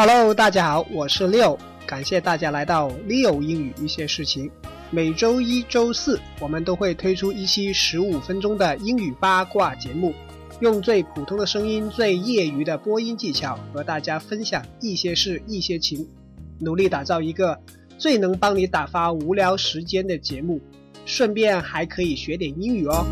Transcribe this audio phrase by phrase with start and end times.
[0.00, 4.48] Hello，大家好，我是六，感谢大家来到 Leo 英语一些事情。
[4.92, 10.14] 每周一、周四，我们都会推出一期十五分钟的英语八卦节目，
[10.60, 16.06] 用最普通的声音、最业余的播音技巧，和大家分享一些事、一些情，
[16.60, 17.58] 努力打造一个
[17.98, 20.60] 最能帮你打发无聊时间的节目，
[21.06, 23.04] 顺便还可以学点英语哦。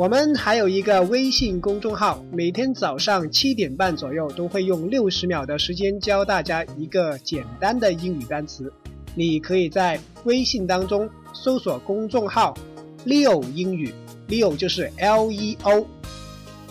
[0.00, 8.72] 我们还有一个微信公众号，每天早上七点半左右都会用六十秒的时间教大家一个简单的英语单词。
[9.14, 12.56] 你可以在微信当中搜索公众号
[13.04, 13.92] “Leo 英语
[14.26, 15.86] ”，Leo 就是 L E O，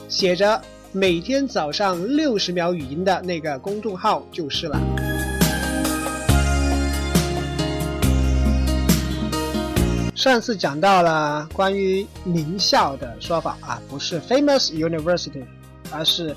[0.08, 0.60] 写着
[0.92, 5.09] 每天早上六十秒语音的那个公众号就是了。
[10.20, 15.46] 上次讲到了关于名校的说法啊，不是 famous university，
[15.94, 16.36] 而是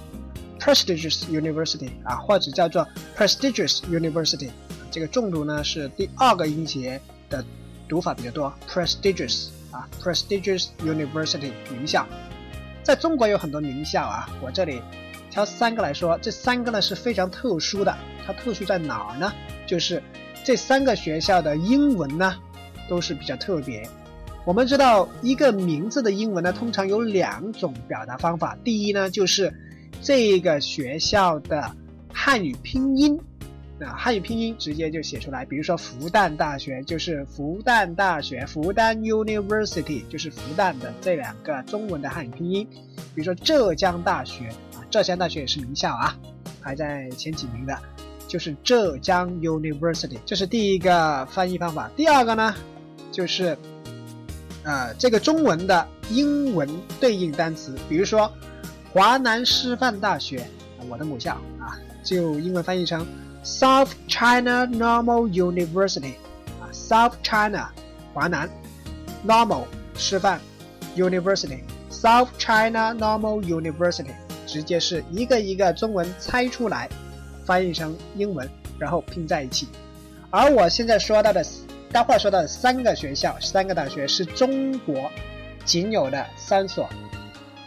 [0.61, 4.51] prestigious university 啊，或者叫做 prestigious university。
[4.89, 7.45] 这个重读呢是第二个音节的
[7.89, 12.07] 读法比较多，prestigious 啊，prestigious university 名校。
[12.85, 14.81] 在中国有很多名校啊，我这里
[15.29, 17.93] 挑三个来说，这三个呢是非常特殊的。
[18.25, 19.33] 它特殊在哪儿呢？
[19.67, 20.01] 就是
[20.45, 22.33] 这三个学校的英文呢。
[22.89, 23.89] 都是比较特别。
[24.45, 28.59] 我们知道一个名字的英文呢，通常有两种表达方法。
[28.65, 29.53] 第一呢，就是
[30.01, 31.71] 这个学校的
[32.13, 33.17] 汉语拼音，
[33.79, 35.45] 啊，汉语拼音直接就写出来。
[35.45, 42.67] 比如说复旦大学就是复旦大学，复旦 University 就是复旦的这两个中文的汉语拼音。
[43.15, 46.19] 比如说浙江大学啊，浙江大学也是名校啊，
[46.61, 47.79] 排在前几名的，
[48.27, 51.89] 就是浙江 University，这是第一个翻译方法。
[51.97, 52.53] 第二个呢？
[53.13, 53.57] 就是，
[54.65, 56.67] 呃，这个中文的英文
[56.99, 58.33] 对应单词，比如说
[58.91, 60.49] 华南师范大学，
[60.89, 63.07] 我的母校啊，就英文翻译成
[63.45, 66.15] South China Normal University，
[66.59, 67.69] 啊，South China
[68.15, 68.49] 华南
[69.27, 70.41] Normal 师范
[70.97, 74.15] University，South China Normal University，
[74.47, 76.89] 直接是一个一个中文猜出来，
[77.45, 78.49] 翻译成英文，
[78.79, 79.69] 然后拼在一起。
[80.31, 81.45] 而我现在说到的。
[81.93, 85.11] 待会儿说到三个学校、三个大学是中国
[85.63, 86.89] 仅有的三所，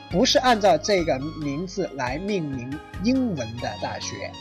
[0.10, 2.68] 不是按照这个名字来命名
[3.04, 4.32] 英文的大学。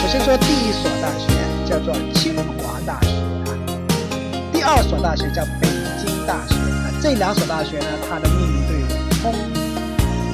[0.00, 1.28] 首先说第一所大学
[1.68, 3.10] 叫做清华大学
[3.50, 3.52] 啊，
[4.50, 5.68] 第二所大学叫北
[6.02, 8.86] 京大学啊，这两所大学呢，它的命名都有
[9.20, 9.30] 通，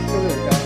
[0.06, 0.63] 都有一个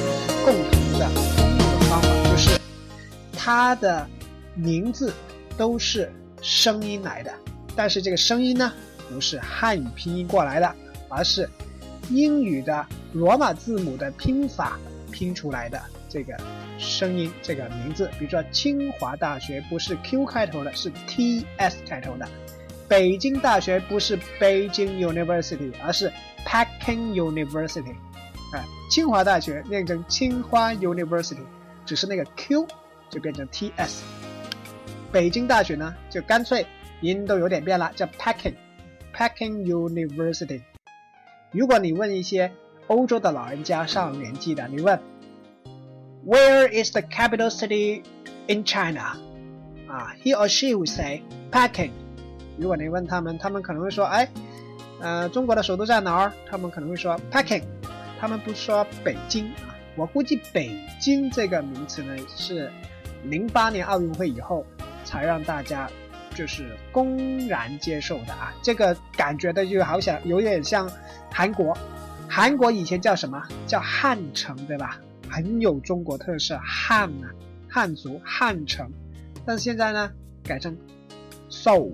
[3.48, 4.06] 它的
[4.54, 5.10] 名字
[5.56, 7.32] 都是声音来的，
[7.74, 8.70] 但是这个声音呢，
[9.08, 10.74] 不是汉语拼音过来的，
[11.08, 11.48] 而是
[12.10, 14.78] 英语的罗马字母的拼法
[15.10, 16.36] 拼出来的这个
[16.76, 18.10] 声音，这个名字。
[18.18, 22.26] 比如说，清华大学不是 Q 开头的，是 T S 开头的；
[22.86, 26.12] 北京大学不是 Beijing University，而是
[26.44, 27.96] Peking University。
[28.52, 31.46] 哎，清华大学念成清华 University，
[31.86, 32.68] 只是那个 Q。
[33.10, 34.02] 就变成 T S，
[35.10, 36.66] 北京大学呢就干脆
[37.00, 40.60] 音都有点变了，叫 Peking，Peking University。
[41.50, 42.52] 如果你问一些
[42.88, 45.00] 欧洲的老人家上年纪的，你问
[46.26, 48.02] Where is the capital city
[48.46, 49.16] in China？
[49.88, 51.92] 啊，he or she will say Peking。
[52.58, 54.28] 如果你问他们，他们可能会说，哎，
[55.00, 56.32] 呃，中国的首都在哪儿？
[56.50, 57.62] 他们可能会说 Peking，
[58.20, 59.74] 他们不说北京啊。
[59.96, 62.70] 我估计北京这个名词呢是。
[63.24, 64.64] 零八年奥运会以后，
[65.04, 65.88] 才让大家
[66.34, 68.54] 就是公然接受的啊！
[68.62, 70.90] 这个感觉的就好像有点像
[71.32, 71.76] 韩国，
[72.28, 74.98] 韩国以前叫什么叫汉城，对吧？
[75.28, 77.28] 很有中国特色，汉啊，
[77.68, 78.90] 汉族汉城。
[79.44, 80.10] 但是现在呢，
[80.42, 80.76] 改成
[81.48, 81.90] 首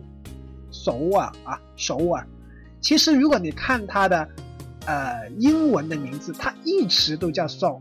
[0.71, 2.27] 首尔啊，首尔。
[2.81, 4.29] 其实如果你看它的
[4.87, 7.81] 呃英文的名字，它一直都叫首。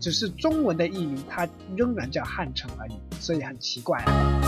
[0.00, 4.40] 只是中文的译名，它仍然叫汉城而已，所以很奇怪啊。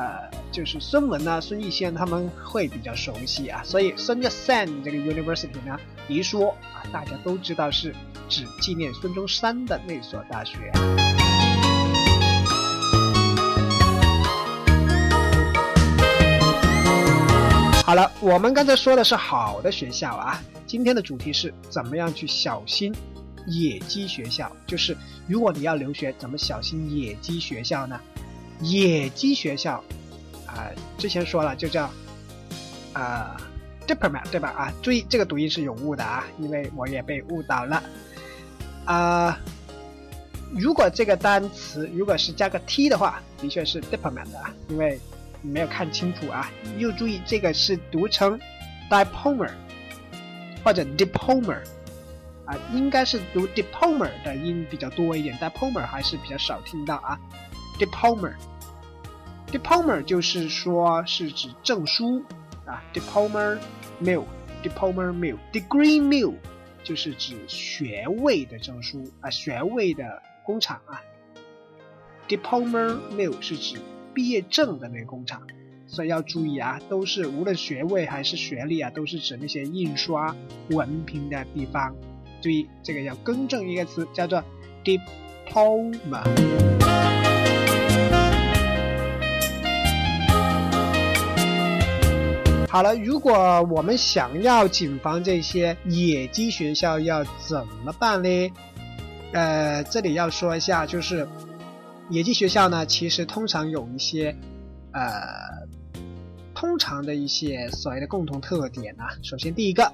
[0.00, 7.94] 呃，就是孙文呢、孙逸仙他们会比较熟悉啊，所以孙家山这个 University 呢，一说啊，大家都知道是
[8.26, 10.72] 指纪念孙中山的那所大学。
[17.84, 22.90] 好了，我们刚才说的是好的学校啊，今天的主题是怎么样去小心
[23.46, 24.50] 野鸡学校。
[24.66, 28.00] 就是如果你要留学，怎么小心野鸡学校呢？
[28.60, 29.82] 野鸡学校
[30.46, 31.90] 啊，之前说了就叫
[32.92, 33.36] 啊
[33.86, 34.50] ，diplomat 对吧？
[34.50, 37.82] 啊，注意这个读音是有误的啊，因为我也被误导了
[38.84, 39.38] 啊。
[40.52, 44.98] 如果这个单词如果是加个 t 的话，的确是 diplomat 的啊，因为。
[45.42, 46.52] 没有看清楚啊！
[46.76, 48.38] 又注意这个是读成
[48.90, 49.48] diploma
[50.62, 51.56] 或者 diploma
[52.44, 57.18] 啊，应该是读 diploma 的音比较多一点，diploma 还是比较少听到啊。
[57.80, 62.22] Diploma，diploma 就是说是指证书
[62.66, 63.58] 啊，diploma
[64.00, 66.34] mill，diploma mill，degree mill
[66.84, 71.02] 就是指学位的证书啊，学位的工厂啊
[72.28, 73.80] ，diploma mill 是指。
[74.12, 75.40] 毕业证的那个工厂，
[75.86, 80.34] 所以要注意啊，都是无论学位还是学历啊，都是指那些印刷
[80.70, 81.94] 文凭的地方。
[82.42, 84.42] 注意这个要更正一个词，叫做
[84.84, 86.24] diploma。
[92.70, 98.52] 好了，如果我们想要谨防这些野鸡学校，要怎么办呢？
[99.32, 101.26] 呃，这里要说一下，就是。
[102.10, 104.36] 野鸡学校呢，其实通常有一些，
[104.92, 105.10] 呃，
[106.54, 109.10] 通常的一些所谓的共同特点啊。
[109.20, 109.92] 首先，第一个，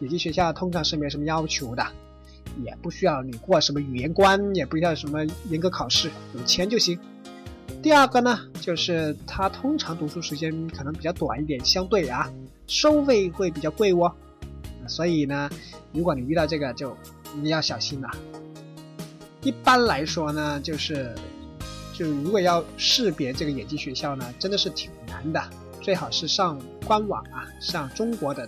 [0.00, 1.86] 野鸡学校通常是没什么要求的，
[2.64, 6.98] 也不需要你过什么语言关，也不需要什么严格考试，有钱就行。
[7.82, 12.30] 第二个呢，就是它通常读书时间可能比较短一点，相对啊，
[12.66, 14.12] 收费会比较贵哦。
[14.86, 15.48] 所以呢，
[15.92, 16.96] 如果你遇到这个，就
[17.34, 18.10] 你要小心了。
[19.42, 21.14] 一般来说呢，就是。
[21.98, 25.42] 就如果要识别这个野鸡学校呢，真的是挺难的，
[25.80, 28.46] 最好是上官网啊，上中国的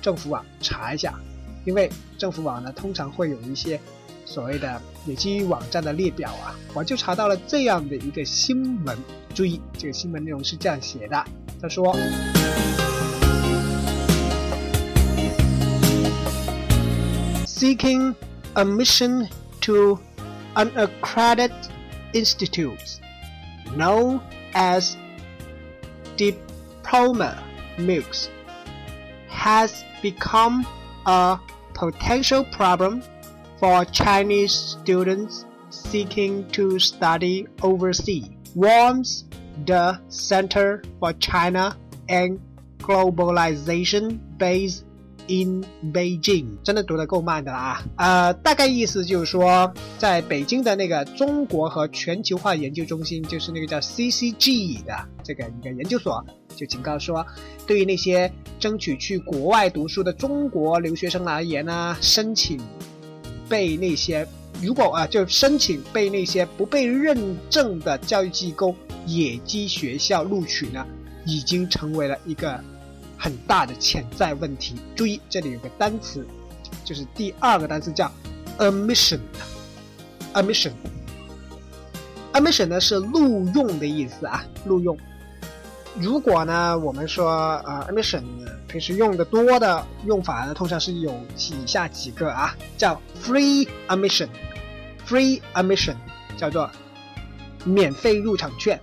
[0.00, 1.18] 政府网查一下，
[1.64, 3.80] 因为政府网呢通常会有一些
[4.24, 8.97] 所谓的野鸡网站的列表啊，我就查到了这样的一个新闻，
[9.33, 11.23] 注意这个新闻内容是这样写的，
[11.61, 11.95] 他说，
[17.45, 18.15] Seeking
[18.53, 19.27] admission
[19.61, 19.97] to
[20.55, 21.51] unaccredited
[22.13, 22.99] institutes
[23.75, 24.19] known
[24.53, 24.95] as
[26.17, 27.37] diploma
[27.77, 28.27] mills
[29.29, 30.65] has become
[31.05, 31.39] a
[31.73, 33.01] potential problem
[33.60, 39.24] for Chinese students seeking to study overseas, warns
[39.66, 41.76] the Center for China
[42.08, 42.40] and
[42.78, 44.82] Globalization base
[45.28, 47.80] In Beijing，真的读得够慢的啊！
[47.96, 56.24] 呃，大概意思就是说，在北京的那个中国和全球化研究中心，就是那个叫 CCG 的这个一个研究所，
[56.56, 57.24] 就警告说，
[57.64, 62.58] 对于那些争取去国外读书的中国留学生而言呢，申请
[63.50, 64.26] 被那些
[64.62, 70.86] 如果啊，就申请被那些不被认证的教育机构野鸡学校录取呢，
[71.26, 72.58] 已经成为了一个。
[73.22, 74.76] 很大的潜在问题。
[74.96, 76.26] 注意，这里有个单词，
[76.82, 78.10] 就是第二个单词叫
[78.56, 79.20] admission。
[80.32, 84.96] admission，admission 呢是录用的意思啊，录用。
[85.98, 87.30] 如果呢，我们说
[87.66, 88.22] 呃，admission
[88.68, 95.96] 平时用的多的用法呢，通常是有以下几个啊，叫 free admission，free admission
[96.36, 96.70] 叫做
[97.64, 98.80] 免费入场券，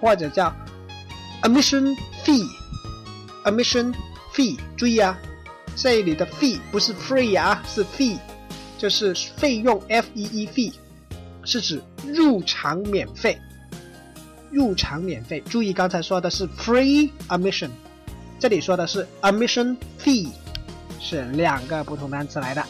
[0.00, 0.54] 或者叫
[1.42, 3.94] admission fee，admission
[4.34, 5.18] fee，注意啊，
[5.74, 8.18] 这里的 fee 不是 free 啊，是 fee，
[8.76, 10.74] 就是费用 f e e fee，
[11.44, 13.40] 是指入场免费。
[14.50, 17.70] 入场免费，注意刚才说的是 free admission，
[18.38, 20.28] 这里说的是 admission fee，
[21.00, 22.64] 是两个不同单词来的。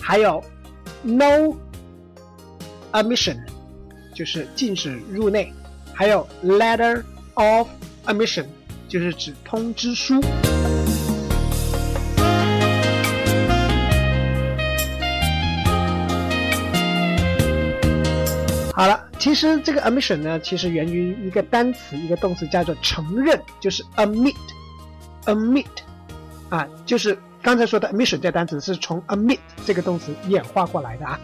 [0.00, 0.42] 还有
[1.02, 1.56] no
[2.92, 3.36] admission，
[4.14, 5.52] 就是禁止入内。
[5.92, 7.02] 还有 letter
[7.34, 7.68] of
[8.04, 8.46] admission，
[8.88, 10.20] 就是指通知书。
[19.25, 25.65] 其实这个 admission 呢，其实源于一个单词，一个动词叫做承认，就是 admit，admit，
[26.49, 31.19] 啊，就是刚才说的 admission 这单词是从 admit 这个动词演化过来的啊。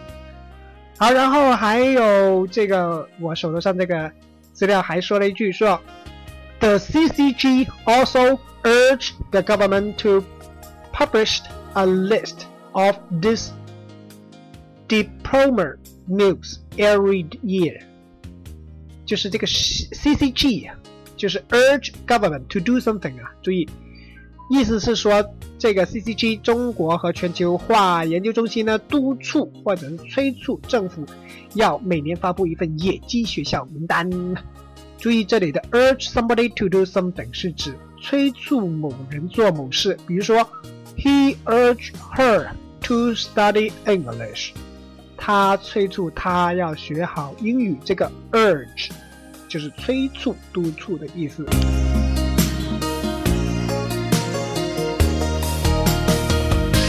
[0.98, 4.10] 好，然后还有这个我手头上这个
[4.52, 5.80] 资料还说了一句说，
[6.60, 10.24] The CCG also urged the government to
[10.92, 11.40] publish
[11.74, 13.52] a list of this
[14.88, 15.76] diploma
[16.08, 17.80] news every year，
[19.05, 20.75] 就是这个 CCG 啊，
[21.17, 23.67] 就是 urge government to do something 啊，注意，
[24.49, 25.23] 意思是说
[25.57, 31.05] 这个 CCG 中国和全球化研究中心呢，督促或者是催促政府
[31.55, 34.09] 要每年发布一份野鸡学校名单。
[34.97, 40.37] 注意这里的 urge somebody to do something 是指催促某人做某事，比如说
[40.97, 42.47] he urged her
[42.81, 44.51] to study English。
[45.25, 48.89] 他催促他要学好英语，这个 urge
[49.47, 51.45] 就是催促、督促的意思。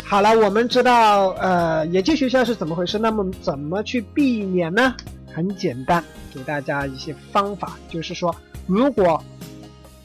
[0.05, 4.97] 好了，我们知道呃野鸡学校是怎么回事，那么怎么去避免呢？
[5.33, 6.03] 很简单，
[6.35, 8.35] 给大家一些方法，就是说
[8.67, 9.23] 如果。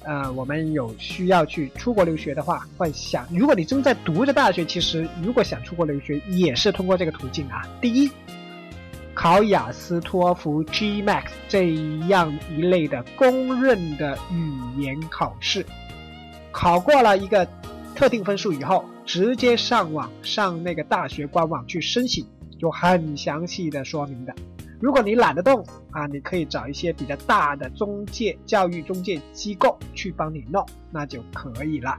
[0.03, 7.68] 呃，我们有需要去出国留学的话，会想，如果你正在读着大学，其实如果想出国留学，也是通过这个途径啊。
[7.82, 8.10] 第一，
[9.13, 11.74] 考雅思、托福、GMAX 这
[12.08, 15.65] 样一类的公认的语言考试，
[16.51, 17.46] 考过了一个
[17.94, 22.25] 特定分数以后，直接上网上那个大学官网去申请，
[22.60, 24.34] 有很详细的说明的。
[24.81, 31.98] 如果你懒得动啊，你可以找一些比较大的中介教育中介机构去帮你弄，那就可以了。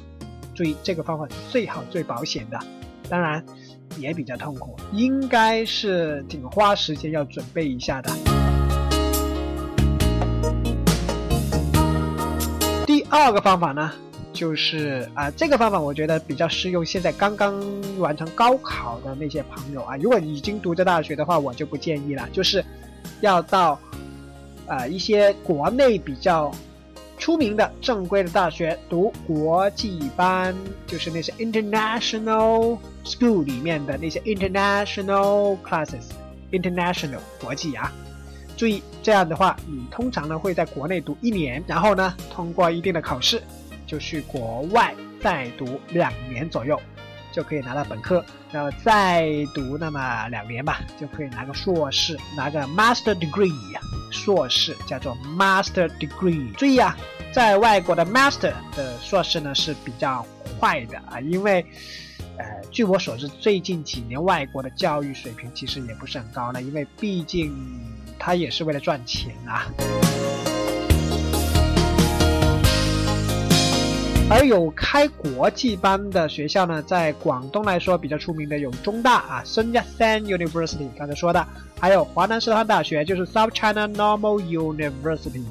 [0.55, 2.59] 注意这个方法是最好最保险的，
[3.11, 3.45] 当然
[3.99, 8.11] 也比较痛苦，应该是挺花时间要准备一下的。
[12.87, 13.93] 第二个方法呢？
[14.33, 17.63] 就是啊，这个方法我觉得比较适用现在刚刚
[17.99, 19.97] 完成高考的那些朋友啊。
[19.97, 22.29] 如果已经读着大学的话，我就不建议了。
[22.33, 22.65] 就是
[23.21, 23.79] 要到
[24.67, 26.51] 啊一些国内比较
[27.19, 30.55] 出名的正规的大学读国际班，
[30.87, 37.93] 就是那些 international school 里面的那些 international classes，international 国际啊。
[38.57, 43.43] 注意这样的话，你通常呢会在国内读一年，然后呢通过一定的考试。
[43.91, 46.81] 就去国外再读两年左右，
[47.33, 53.51] 就可以拿到本科，然后再读那么两年吧，就可以拿个硕士，拿个 master degree，
[54.13, 56.53] 硕士叫做 master degree。
[56.53, 56.97] 注意啊，
[57.33, 60.25] 在外国的 master 的硕士呢是比较
[60.61, 61.61] 快的啊，因为，
[62.39, 67.53] 呃，据我所知，最近几年外国的教育水平其实也不是很高了，因为毕竟
[68.21, 69.67] 他也是为了赚钱啊。
[74.33, 81.45] 而有开国际班的学校呢，在广东来说比较出名的有中大啊，Sun Yat-sen University，刚才说的，
[81.81, 85.43] 还有华南师范大学，就是 South China Normal University，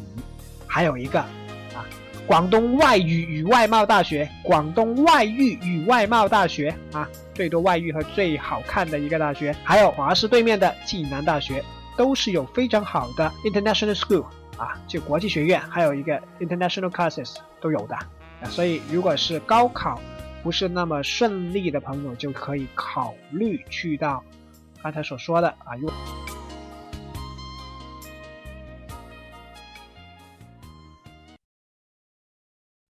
[0.65, 1.83] 还有一个啊，
[2.25, 11.61] 广东外语与外贸大学，广东外语与外贸大学啊，最多外语和最好看的一个大学，还有华师对面的暨南大学，
[11.97, 14.23] 都是有非常好的 International School
[14.55, 17.97] 啊，就国际学院，还有一个 International Classes 都有的。
[18.45, 20.01] 所以，如果是高考
[20.41, 24.23] 不是那么顺利的朋友，就可以考虑去到
[24.81, 25.75] 刚才所说的啊。